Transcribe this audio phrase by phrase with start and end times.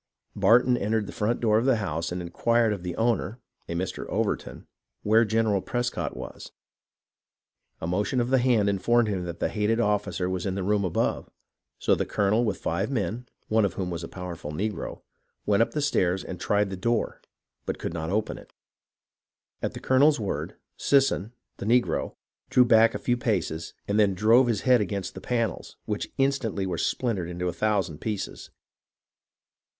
[0.35, 4.07] Barton entered the front door of the house and inquired of the owner (a Mr.
[4.09, 4.65] Overton)
[5.03, 6.51] where General Prescott was.
[7.79, 10.83] A motion of the hand informed him that the hated officer was in the room
[10.83, 11.29] above;
[11.77, 15.03] so the colonel with five men (one of whom was a powerful negro)
[15.45, 17.21] went up the stairs and tried the door,
[17.67, 18.53] but could not open it.
[19.61, 22.15] At the colonel's word, Sisson, the negro,
[22.49, 26.65] drew back a few paces, and then drove his head against the panels, which instantly
[26.65, 28.49] were splintered into a thousand pieces.